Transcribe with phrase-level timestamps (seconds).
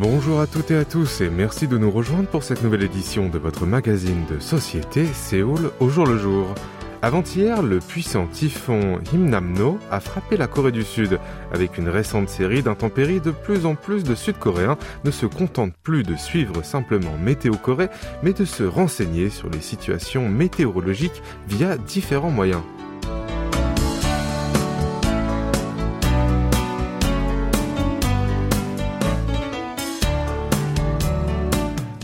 [0.00, 3.28] Bonjour à toutes et à tous et merci de nous rejoindre pour cette nouvelle édition
[3.28, 6.54] de votre magazine de société Séoul au jour le jour.
[7.02, 11.20] Avant-hier, le puissant typhon Himnamno a frappé la Corée du Sud.
[11.52, 16.02] Avec une récente série d'intempéries, de plus en plus de Sud-Coréens ne se contentent plus
[16.02, 17.90] de suivre simplement Météo Corée,
[18.22, 22.62] mais de se renseigner sur les situations météorologiques via différents moyens.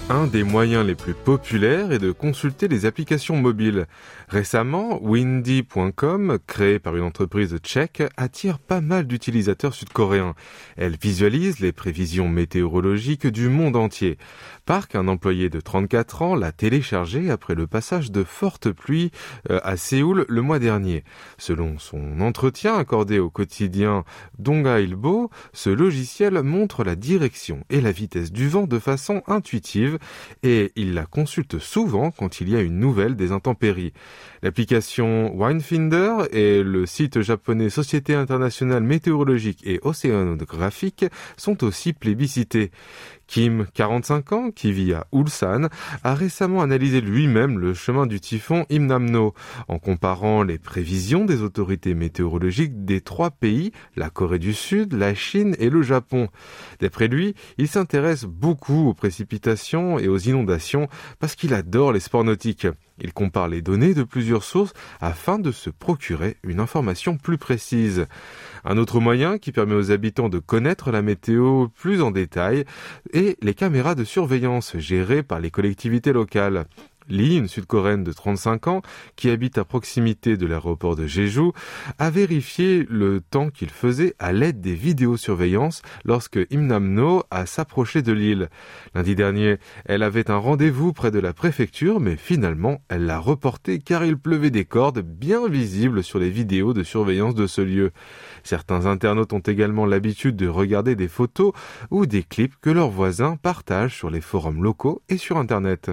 [0.09, 3.87] Un des moyens les plus populaires est de consulter les applications mobiles.
[4.29, 10.37] Récemment, Windy.com, créée par une entreprise tchèque, attire pas mal d'utilisateurs sud-coréens.
[10.77, 14.17] Elle visualise les prévisions météorologiques du monde entier.
[14.65, 19.11] Park, un employé de 34 ans, l'a téléchargé après le passage de fortes pluies
[19.51, 21.03] euh, à Séoul le mois dernier.
[21.37, 24.05] Selon son entretien accordé au quotidien
[24.39, 29.96] Donga Ilbo, ce logiciel montre la direction et la vitesse du vent de façon intuitive
[30.43, 33.93] et il la consulte souvent quand il y a une nouvelle des intempéries.
[34.43, 41.05] L'application Winefinder et le site japonais Société internationale météorologique et océanographique
[41.37, 42.71] sont aussi plébiscités.
[43.27, 45.69] Kim, 45 ans, qui vit à Ulsan,
[46.05, 49.35] a récemment analysé lui-même le chemin du typhon Imnamno,
[49.69, 55.15] en comparant les prévisions des autorités météorologiques des trois pays, la Corée du Sud, la
[55.15, 56.29] Chine et le Japon.
[56.81, 62.25] D'après lui, il s'intéresse beaucoup aux précipitations et aux inondations parce qu'il adore les sports
[62.25, 62.67] nautiques.
[62.99, 68.07] Il compare les données de plusieurs sources afin de se procurer une information plus précise.
[68.65, 72.65] Un autre moyen qui permet aux habitants de connaître la météo plus en détail
[73.13, 76.67] est les caméras de surveillance gérées par les collectivités locales.
[77.09, 78.83] Lee, une sud-coréenne de 35 ans,
[79.17, 81.53] qui habite à proximité de l'aéroport de Jeju,
[81.99, 88.13] a vérifié le temps qu'il faisait à l'aide des vidéosurveillances lorsque Imnamno a s'approché de
[88.13, 88.49] l'île.
[88.95, 93.79] Lundi dernier, elle avait un rendez-vous près de la préfecture, mais finalement, elle l'a reporté
[93.79, 97.93] car il pleuvait des cordes bien visibles sur les vidéos de surveillance de ce lieu.
[98.43, 101.53] Certains internautes ont également l'habitude de regarder des photos
[101.91, 105.91] ou des clips que leurs voisins partagent sur les forums locaux et sur Internet.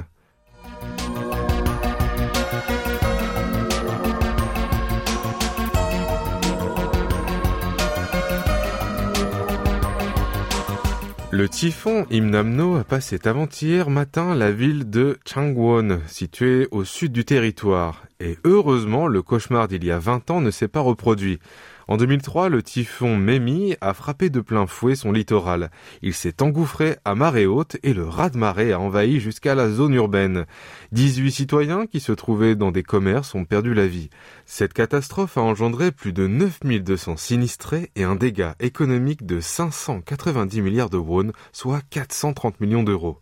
[11.35, 17.25] Le typhon Imnamno a passé avant-hier matin la ville de Changwon, située au sud du
[17.25, 18.03] territoire.
[18.19, 21.39] Et heureusement, le cauchemar d'il y a 20 ans ne s'est pas reproduit.
[21.87, 25.69] En 2003, le typhon Memi a frappé de plein fouet son littoral.
[26.01, 30.45] Il s'est engouffré à marée haute et le raz-de-marée a envahi jusqu'à la zone urbaine.
[30.93, 34.09] 18 citoyens qui se trouvaient dans des commerces ont perdu la vie.
[34.45, 40.89] Cette catastrophe a engendré plus de 9200 sinistrés et un dégât économique de 590 milliards
[40.89, 43.19] de won, soit 430 millions d'euros.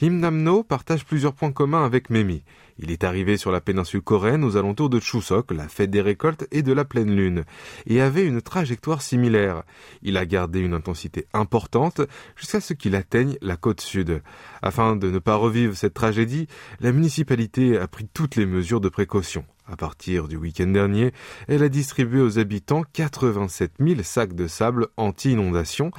[0.00, 2.42] Himnamno partage plusieurs points communs avec Memi.
[2.78, 6.46] Il est arrivé sur la péninsule coréenne aux alentours de Chuseok, la fête des récoltes
[6.50, 7.44] et de la pleine lune,
[7.86, 9.62] et avait une trajectoire similaire.
[10.02, 12.00] Il a gardé une intensité importante
[12.36, 14.22] jusqu'à ce qu'il atteigne la côte sud.
[14.62, 16.46] Afin de ne pas revivre cette tragédie,
[16.80, 19.44] la municipalité a pris toutes les mesures de précaution.
[19.70, 21.12] À partir du week-end dernier,
[21.46, 25.92] elle a distribué aux habitants 87 000 sacs de sable anti-inondation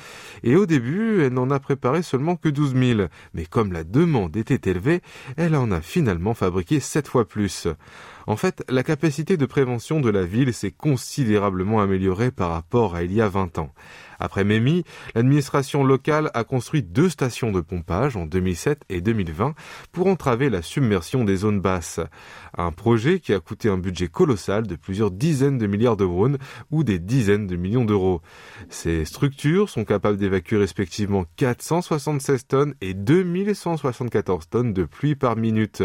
[0.44, 3.08] et au début, elle n'en a préparé seulement que 12 000.
[3.34, 5.02] Mais comme la demande était élevée,
[5.38, 7.68] elle en a finalement fabriqué 7 fois plus.
[8.28, 13.04] En fait, la capacité de prévention de la ville s'est considérablement améliorée par rapport à
[13.04, 13.74] il y a 20 ans.
[14.24, 14.86] Après Mémi,
[15.16, 19.54] l'administration locale a construit deux stations de pompage en 2007 et 2020
[19.92, 22.00] pour entraver la submersion des zones basses.
[22.58, 26.38] Un projet qui a coûté un budget colossal de plusieurs dizaines de milliards de won
[26.72, 28.22] ou des dizaines de millions d'euros.
[28.70, 35.84] Ces structures sont capables d'évacuer respectivement 476 tonnes et 2174 tonnes de pluie par minute.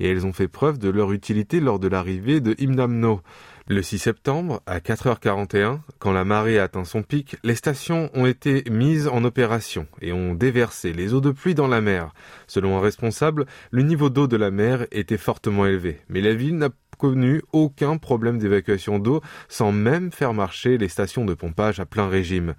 [0.00, 3.20] Et elles ont fait preuve de leur utilité lors de l'arrivée de Imnamno.
[3.68, 8.24] Le 6 septembre, à 4h41, quand la marée a atteint son pic, les stations ont
[8.24, 12.14] été mises en opération et ont déversé les eaux de pluie dans la mer.
[12.46, 16.56] Selon un responsable, le niveau d'eau de la mer était fortement élevé, mais la ville
[16.56, 21.86] n'a connu aucun problème d'évacuation d'eau sans même faire marcher les stations de pompage à
[21.86, 22.54] plein régime.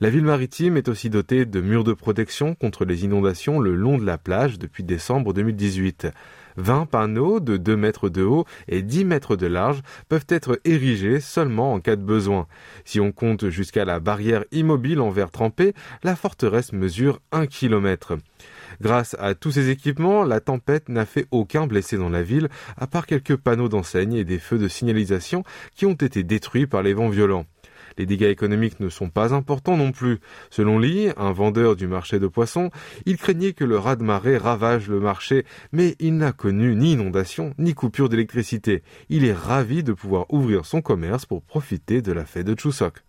[0.00, 3.96] La ville maritime est aussi dotée de murs de protection contre les inondations le long
[3.96, 6.08] de la plage depuis décembre 2018.
[6.56, 11.20] 20 panneaux de 2 mètres de haut et 10 mètres de large peuvent être érigés
[11.20, 12.46] seulement en cas de besoin.
[12.84, 18.18] Si on compte jusqu'à la barrière immobile en verre trempé, la forteresse mesure 1 km.
[18.80, 22.86] Grâce à tous ces équipements, la tempête n'a fait aucun blessé dans la ville, à
[22.86, 25.44] part quelques panneaux d'enseigne et des feux de signalisation
[25.74, 27.46] qui ont été détruits par les vents violents.
[27.98, 30.20] Les dégâts économiques ne sont pas importants non plus.
[30.50, 32.70] Selon Lee, un vendeur du marché de poissons,
[33.06, 37.74] il craignait que le raz-de-marée ravage le marché, mais il n'a connu ni inondation ni
[37.74, 38.82] coupure d'électricité.
[39.08, 43.02] Il est ravi de pouvoir ouvrir son commerce pour profiter de la fête de Chuseok.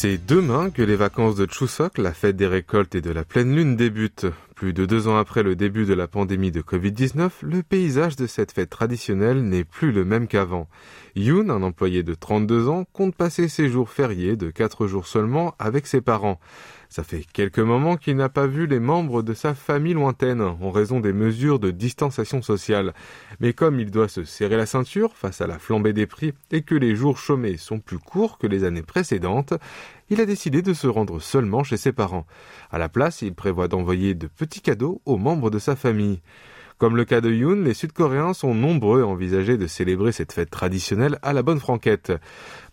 [0.00, 3.52] C'est demain que les vacances de Chuseok, la fête des récoltes et de la pleine
[3.52, 4.26] lune, débutent.
[4.54, 8.28] Plus de deux ans après le début de la pandémie de Covid-19, le paysage de
[8.28, 10.68] cette fête traditionnelle n'est plus le même qu'avant.
[11.16, 15.56] Yoon, un employé de 32 ans, compte passer ses jours fériés de quatre jours seulement
[15.58, 16.38] avec ses parents.
[16.88, 20.70] Ça fait quelques moments qu'il n'a pas vu les membres de sa famille lointaine en
[20.70, 22.94] raison des mesures de distanciation sociale.
[23.40, 26.62] Mais comme il doit se serrer la ceinture face à la flambée des prix et
[26.62, 29.52] que les jours chômés sont plus courts que les années précédentes,
[30.08, 32.26] il a décidé de se rendre seulement chez ses parents.
[32.70, 36.22] À la place, il prévoit d'envoyer de petits cadeaux aux membres de sa famille.
[36.78, 40.50] Comme le cas de Yoon, les Sud-Coréens sont nombreux à envisager de célébrer cette fête
[40.50, 42.12] traditionnelle à la bonne franquette.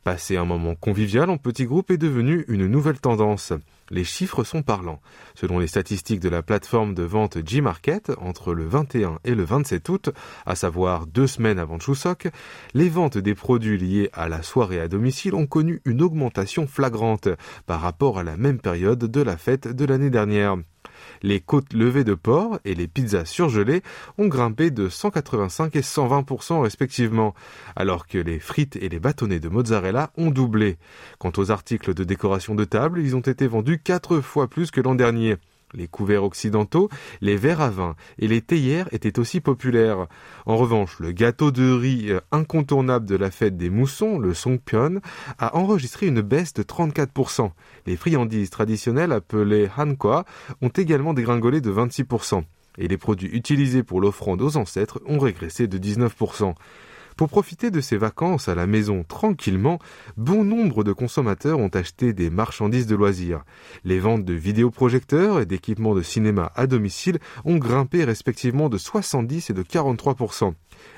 [0.03, 3.51] Passer un moment convivial en petit groupe est devenu une nouvelle tendance.
[3.91, 5.01] Les chiffres sont parlants.
[5.35, 9.89] Selon les statistiques de la plateforme de vente Gmarket, entre le 21 et le 27
[9.89, 10.09] août,
[10.45, 12.29] à savoir deux semaines avant Chuseok,
[12.73, 17.29] les ventes des produits liés à la soirée à domicile ont connu une augmentation flagrante
[17.65, 20.57] par rapport à la même période de la fête de l'année dernière.
[21.21, 23.81] Les côtes levées de porc et les pizzas surgelées
[24.17, 27.33] ont grimpé de 185 et 120% respectivement,
[27.75, 30.77] alors que les frites et les bâtonnets de mozzarella ont doublé.
[31.19, 34.81] Quant aux articles de décoration de table, ils ont été vendus quatre fois plus que
[34.81, 35.37] l'an dernier.
[35.73, 36.89] Les couverts occidentaux,
[37.21, 40.07] les verres à vin et les théières étaient aussi populaires.
[40.45, 45.01] En revanche, le gâteau de riz euh, incontournable de la fête des moussons, le songpyeon,
[45.39, 47.51] a enregistré une baisse de 34%.
[47.85, 50.25] Les friandises traditionnelles appelées hankwa
[50.61, 52.43] ont également dégringolé de 26%.
[52.77, 56.53] Et les produits utilisés pour l'offrande aux ancêtres ont régressé de 19%.
[57.15, 59.79] Pour profiter de ces vacances à la maison tranquillement,
[60.17, 63.45] bon nombre de consommateurs ont acheté des marchandises de loisirs.
[63.85, 69.49] Les ventes de vidéoprojecteurs et d'équipements de cinéma à domicile ont grimpé respectivement de 70
[69.49, 70.55] et de 43%.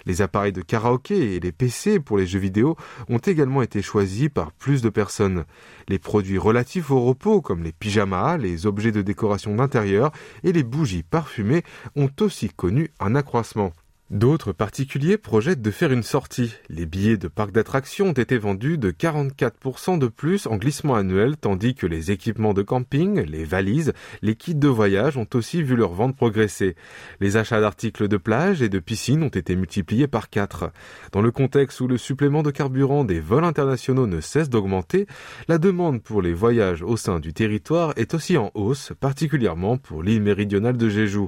[0.08, 2.75] Les appareils de karaoké et les PC pour les jeux vidéo
[3.10, 5.46] ont également été choisis par plus de personnes.
[5.88, 10.12] Les produits relatifs au repos comme les pyjamas, les objets de décoration d'intérieur
[10.44, 11.62] et les bougies parfumées
[11.96, 13.72] ont aussi connu un accroissement.
[14.09, 16.54] D'autres particuliers projettent de faire une sortie.
[16.69, 21.36] Les billets de parc d'attractions ont été vendus de 44% de plus en glissement annuel,
[21.36, 25.75] tandis que les équipements de camping, les valises, les kits de voyage ont aussi vu
[25.75, 26.77] leur vente progresser.
[27.19, 30.71] Les achats d'articles de plage et de piscine ont été multipliés par 4.
[31.12, 35.06] Dans le contexte où le supplément de carburant des vols internationaux ne cesse d'augmenter,
[35.50, 40.02] la demande pour les voyages au sein du territoire est aussi en hausse, particulièrement pour
[40.02, 41.28] l'île méridionale de Jeju.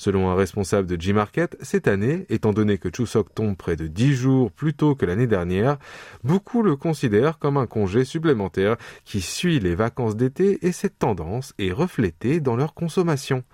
[0.00, 4.14] Selon un responsable de G-Market, cette année, étant donné que Chuseok tombe près de 10
[4.14, 5.76] jours plus tôt que l'année dernière,
[6.24, 11.52] beaucoup le considèrent comme un congé supplémentaire qui suit les vacances d'été et cette tendance
[11.58, 13.44] est reflétée dans leur consommation.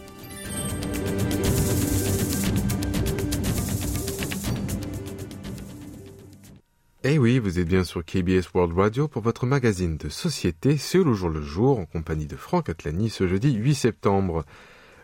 [7.02, 11.08] Eh oui, vous êtes bien sur KBS World Radio pour votre magazine de société Seul
[11.08, 14.44] au jour le jour en compagnie de Franck Atlani ce jeudi 8 septembre.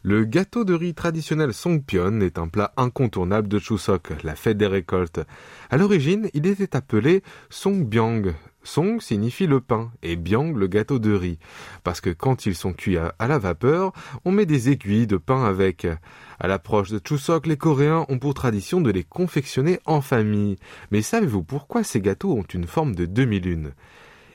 [0.08, 4.68] Le gâteau de riz traditionnel Songpyeon est un plat incontournable de Chuseok, la fête des
[4.68, 5.18] récoltes.
[5.68, 8.32] À l'origine, il était appelé Songbyang.
[8.62, 11.40] Song signifie le pain et byang le gâteau de riz.
[11.82, 13.92] Parce que quand ils sont cuits à, la vapeur,
[14.24, 15.88] on met des aiguilles de pain avec.
[16.38, 20.54] À l'approche de Chuseok, les Coréens ont pour tradition de les confectionner en famille.
[20.92, 23.72] Mais savez-vous pourquoi ces gâteaux ont une forme de demi-lune?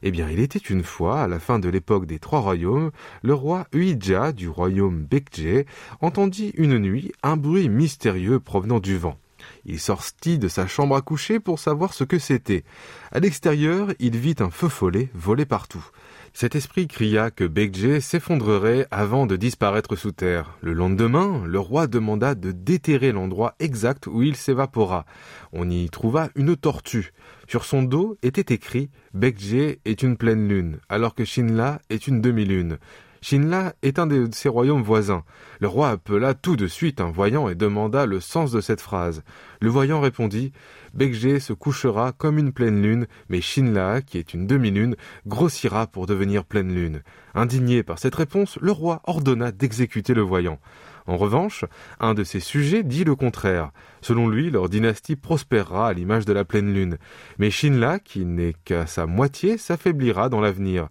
[0.04, 2.92] Eh bien, il était une fois, à la fin de l'époque des trois royaumes,
[3.22, 5.66] le roi Uija du royaume Baekje
[6.00, 9.18] entendit une nuit un bruit mystérieux provenant du vent.
[9.66, 12.64] Il sortit de sa chambre à coucher pour savoir ce que c'était.
[13.12, 15.86] À l'extérieur, il vit un feu follet voler partout.
[16.34, 20.58] Cet esprit cria que Bekje s'effondrerait avant de disparaître sous terre.
[20.62, 25.06] Le lendemain, le roi demanda de déterrer l'endroit exact où il s'évapora.
[25.52, 27.12] On y trouva une tortue.
[27.52, 32.22] Sur son dos était écrit Bekje est une pleine lune, alors que Shinla est une
[32.22, 32.78] demi-lune.
[33.24, 35.24] Shinla est un de ses royaumes voisins.
[35.60, 39.22] Le roi appela tout de suite un voyant et demanda le sens de cette phrase.
[39.62, 40.52] Le voyant répondit
[40.96, 44.96] Bekje se couchera comme une pleine lune, mais Shinla, qui est une demi-lune,
[45.28, 47.04] grossira pour devenir pleine lune.
[47.36, 50.60] Indigné par cette réponse, le roi ordonna d'exécuter le voyant.
[51.06, 51.64] En revanche,
[52.00, 53.72] un de ses sujets dit le contraire.
[54.02, 56.98] Selon lui, leur dynastie prospérera à l'image de la pleine lune.
[57.38, 60.90] Mais Shinla, qui n'est qu'à sa moitié, s'affaiblira dans l'avenir.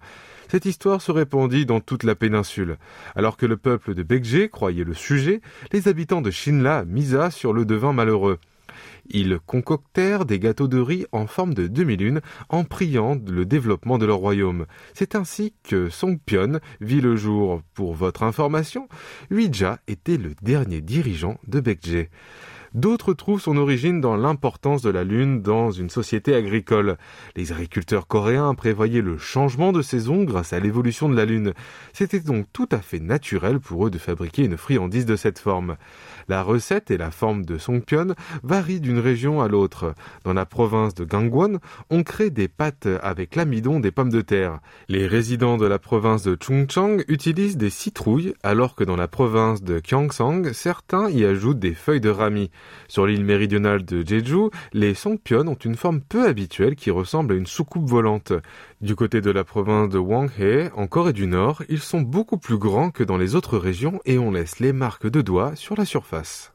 [0.50, 2.76] Cette histoire se répandit dans toute la péninsule.
[3.14, 5.42] Alors que le peuple de Bekje croyait le sujet,
[5.72, 8.40] les habitants de Shinla misa sur le devin malheureux.
[9.10, 14.06] Ils concoctèrent des gâteaux de riz en forme de demi-lune en priant le développement de
[14.06, 14.66] leur royaume.
[14.92, 17.62] C'est ainsi que Songpyeon vit le jour.
[17.74, 18.88] Pour votre information,
[19.30, 22.08] Uija était le dernier dirigeant de Bekje.
[22.72, 26.98] D'autres trouvent son origine dans l'importance de la Lune dans une société agricole.
[27.34, 31.52] Les agriculteurs coréens prévoyaient le changement de saison grâce à l'évolution de la Lune.
[31.92, 35.76] C'était donc tout à fait naturel pour eux de fabriquer une friandise de cette forme.
[36.28, 39.94] La recette et la forme de songpyeon varient d'une région à l'autre.
[40.22, 41.58] Dans la province de Gangwon,
[41.90, 44.60] on crée des pâtes avec l'amidon des pommes de terre.
[44.88, 49.64] Les résidents de la province de Chungcheong utilisent des citrouilles, alors que dans la province
[49.64, 52.52] de Gyeongsang, certains y ajoutent des feuilles de rami.
[52.88, 57.36] Sur l'île méridionale de Jeju, les songpyeon ont une forme peu habituelle qui ressemble à
[57.36, 58.32] une soucoupe volante.
[58.80, 62.58] Du côté de la province de Hwanghae, en Corée du Nord, ils sont beaucoup plus
[62.58, 65.84] grands que dans les autres régions et on laisse les marques de doigts sur la
[65.84, 66.52] surface.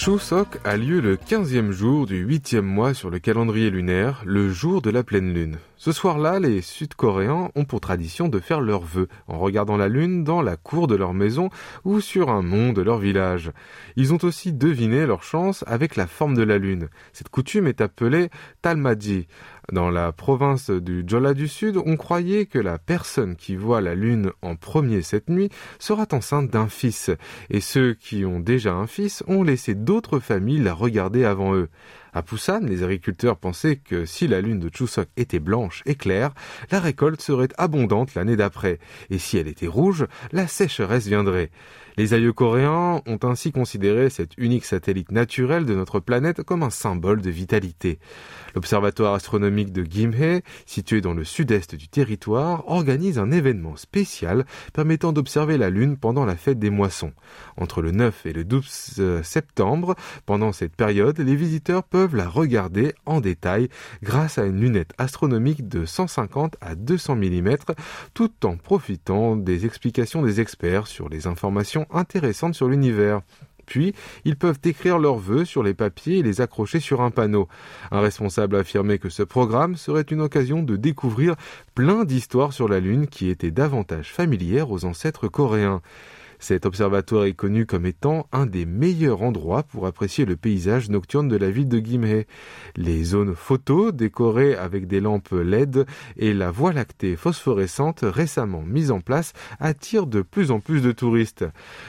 [0.00, 4.80] Chuseok a lieu le 15e jour du 8e mois sur le calendrier lunaire, le jour
[4.80, 5.58] de la pleine lune.
[5.80, 10.24] Ce soir-là, les Sud-Coréens ont pour tradition de faire leurs vœux en regardant la lune
[10.24, 11.48] dans la cour de leur maison
[11.84, 13.50] ou sur un mont de leur village.
[13.96, 16.90] Ils ont aussi deviné leur chance avec la forme de la lune.
[17.14, 18.28] Cette coutume est appelée
[18.60, 19.26] Talmadji.
[19.72, 23.94] Dans la province du Jola du Sud, on croyait que la personne qui voit la
[23.94, 27.10] lune en premier cette nuit sera enceinte d'un fils,
[27.48, 31.68] et ceux qui ont déjà un fils ont laissé d'autres familles la regarder avant eux.
[32.12, 36.32] À Poussan, les agriculteurs pensaient que si la lune de Chuseok était blanche et claire,
[36.70, 38.78] la récolte serait abondante l'année d'après,
[39.10, 41.50] et si elle était rouge, la sécheresse viendrait.
[42.00, 46.70] Les aïeux coréens ont ainsi considéré cet unique satellite naturel de notre planète comme un
[46.70, 47.98] symbole de vitalité.
[48.54, 55.12] L'observatoire astronomique de Gimhae, situé dans le sud-est du territoire, organise un événement spécial permettant
[55.12, 57.12] d'observer la Lune pendant la fête des moissons.
[57.58, 62.30] Entre le 9 et le 12 euh, septembre, pendant cette période, les visiteurs peuvent la
[62.30, 63.68] regarder en détail
[64.02, 67.56] grâce à une lunette astronomique de 150 à 200 mm,
[68.14, 73.20] tout en profitant des explications des experts sur les informations intéressantes sur l'univers.
[73.70, 73.94] Puis,
[74.24, 77.46] ils peuvent écrire leurs vœux sur les papiers et les accrocher sur un panneau.
[77.92, 81.36] Un responsable a affirmé que ce programme serait une occasion de découvrir
[81.76, 85.82] plein d'histoires sur la Lune qui étaient davantage familières aux ancêtres coréens.
[86.40, 91.28] Cet observatoire est connu comme étant un des meilleurs endroits pour apprécier le paysage nocturne
[91.28, 92.24] de la ville de Gimhae.
[92.76, 95.84] Les zones photos décorées avec des lampes LED
[96.16, 100.92] et la voie lactée phosphorescente récemment mise en place attirent de plus en plus de
[100.92, 101.44] touristes.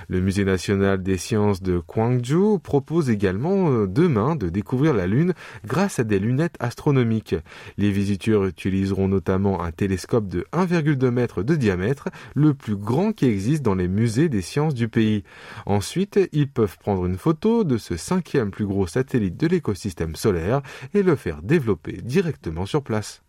[0.09, 5.33] Le musée national des sciences de Gwangju propose également euh, demain de découvrir la Lune
[5.65, 7.35] grâce à des lunettes astronomiques.
[7.77, 13.27] Les visiteurs utiliseront notamment un télescope de 1,2 mètre de diamètre, le plus grand qui
[13.27, 15.23] existe dans les musées des sciences du pays.
[15.65, 20.61] Ensuite, ils peuvent prendre une photo de ce cinquième plus gros satellite de l'écosystème solaire
[20.93, 23.21] et le faire développer directement sur place.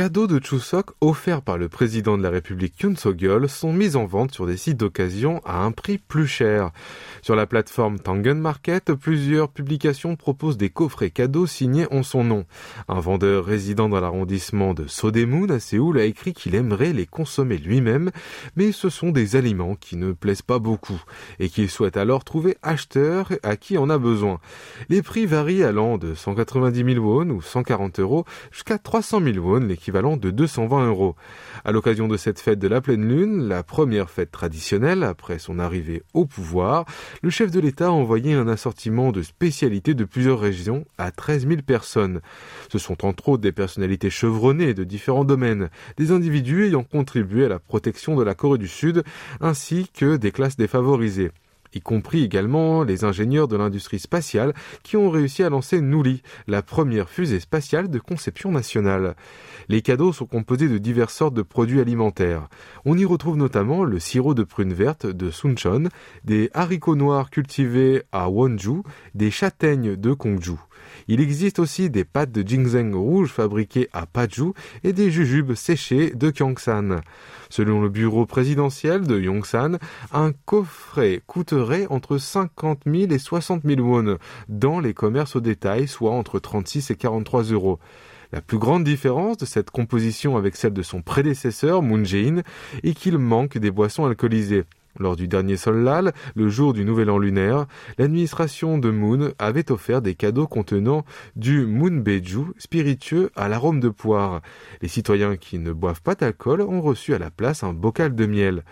[0.00, 4.06] Cadeaux de Chuseok offerts par le président de la République Yoon Suk-yeol sont mis en
[4.06, 6.70] vente sur des sites d'occasion à un prix plus cher.
[7.20, 12.46] Sur la plateforme Tangen Market, plusieurs publications proposent des coffrets cadeaux signés en son nom.
[12.88, 17.58] Un vendeur résidant dans l'arrondissement de Sodemun à Séoul a écrit qu'il aimerait les consommer
[17.58, 18.10] lui-même,
[18.56, 21.02] mais ce sont des aliments qui ne plaisent pas beaucoup
[21.40, 24.40] et qu'il souhaite alors trouver acheteur à qui en a besoin.
[24.88, 29.60] Les prix varient allant de 190 000 won ou 140 euros jusqu'à 300 000 won,
[29.60, 31.16] l'équivalent de 220 euros.
[31.64, 35.58] À l'occasion de cette fête de la pleine lune, la première fête traditionnelle après son
[35.58, 36.84] arrivée au pouvoir,
[37.22, 41.48] le chef de l'État a envoyé un assortiment de spécialités de plusieurs régions à 13
[41.48, 42.20] 000 personnes.
[42.70, 47.48] Ce sont entre autres des personnalités chevronnées de différents domaines, des individus ayant contribué à
[47.48, 49.02] la protection de la Corée du Sud,
[49.40, 51.32] ainsi que des classes défavorisées
[51.74, 56.62] y compris également les ingénieurs de l'industrie spatiale qui ont réussi à lancer Nouli, la
[56.62, 59.14] première fusée spatiale de conception nationale.
[59.68, 62.48] Les cadeaux sont composés de diverses sortes de produits alimentaires.
[62.84, 65.88] On y retrouve notamment le sirop de prunes vertes de Suncheon,
[66.24, 68.82] des haricots noirs cultivés à Wonju,
[69.14, 70.56] des châtaignes de Kongju.
[71.08, 74.52] Il existe aussi des pâtes de ginseng rouge fabriquées à Paju
[74.84, 77.00] et des jujubes séchés de Kyongsan.
[77.48, 79.78] Selon le bureau présidentiel de Yongsan,
[80.12, 85.88] un coffret coûterait entre 50 000 et 60 000 won dans les commerces au détail,
[85.88, 87.78] soit entre 36 et 43 euros.
[88.32, 92.42] La plus grande différence de cette composition avec celle de son prédécesseur, Moon Jae-in,
[92.84, 94.64] est qu'il manque des boissons alcoolisées.
[95.00, 97.64] Lors du dernier Solal, le jour du nouvel an lunaire,
[97.96, 103.88] l'administration de Moon avait offert des cadeaux contenant du Moon Beju spiritueux à l'arôme de
[103.88, 104.42] poire.
[104.82, 108.26] Les citoyens qui ne boivent pas d'alcool ont reçu à la place un bocal de
[108.26, 108.62] miel.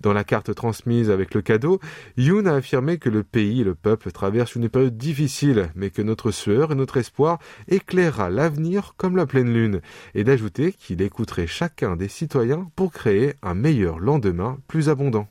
[0.00, 1.80] Dans la carte transmise avec le cadeau,
[2.16, 6.00] Yoon a affirmé que le pays et le peuple traversent une période difficile, mais que
[6.00, 7.38] notre sueur et notre espoir
[7.68, 9.82] éclairera l'avenir comme la pleine lune,
[10.14, 15.28] et d'ajouter qu'il écouterait chacun des citoyens pour créer un meilleur lendemain plus abondant.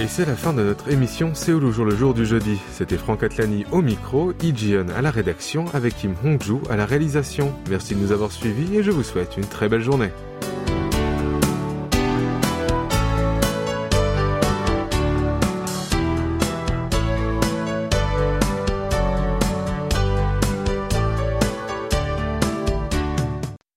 [0.00, 2.60] Et c'est la fin de notre émission Séoul au jour le jour du jeudi.
[2.70, 7.52] C'était Franck Atlani au micro, Ijion à la rédaction avec Kim Hongju à la réalisation.
[7.68, 10.10] Merci de nous avoir suivis et je vous souhaite une très belle journée.